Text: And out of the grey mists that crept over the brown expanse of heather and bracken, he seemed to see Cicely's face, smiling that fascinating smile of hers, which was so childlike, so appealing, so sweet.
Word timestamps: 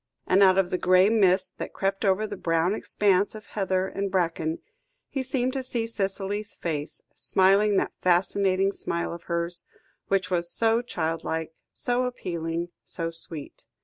And 0.25 0.41
out 0.41 0.57
of 0.57 0.71
the 0.71 0.79
grey 0.79 1.09
mists 1.09 1.51
that 1.59 1.73
crept 1.73 2.03
over 2.03 2.25
the 2.25 2.35
brown 2.35 2.73
expanse 2.73 3.35
of 3.35 3.45
heather 3.45 3.87
and 3.87 4.09
bracken, 4.09 4.57
he 5.09 5.21
seemed 5.21 5.53
to 5.53 5.61
see 5.61 5.85
Cicely's 5.85 6.55
face, 6.55 7.03
smiling 7.13 7.77
that 7.77 7.93
fascinating 7.99 8.71
smile 8.71 9.13
of 9.13 9.25
hers, 9.25 9.63
which 10.07 10.31
was 10.31 10.51
so 10.51 10.81
childlike, 10.81 11.53
so 11.71 12.05
appealing, 12.05 12.69
so 12.83 13.11
sweet. 13.11 13.65